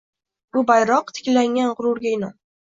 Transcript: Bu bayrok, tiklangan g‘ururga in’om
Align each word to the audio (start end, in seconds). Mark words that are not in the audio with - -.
Bu 0.57 0.63
bayrok, 0.71 1.13
tiklangan 1.19 1.71
g‘ururga 1.79 2.19
in’om 2.19 2.37